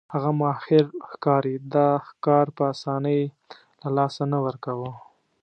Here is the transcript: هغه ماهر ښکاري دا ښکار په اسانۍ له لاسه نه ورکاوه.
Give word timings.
هغه 0.13 0.31
ماهر 0.41 0.83
ښکاري 1.09 1.55
دا 1.73 1.87
ښکار 2.07 2.45
په 2.57 2.63
اسانۍ 2.73 3.21
له 3.81 3.89
لاسه 3.97 4.23
نه 4.31 4.37
ورکاوه. 4.45 4.91